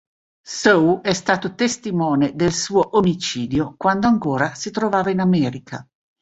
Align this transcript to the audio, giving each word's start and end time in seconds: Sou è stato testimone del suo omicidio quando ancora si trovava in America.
Sou 0.43 1.01
è 1.01 1.13
stato 1.13 1.53
testimone 1.53 2.31
del 2.33 2.53
suo 2.53 2.97
omicidio 2.97 3.75
quando 3.77 4.07
ancora 4.07 4.55
si 4.55 4.71
trovava 4.71 5.11
in 5.11 5.19
America. 5.19 5.87